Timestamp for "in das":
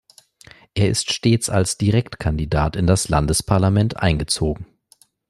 2.75-3.07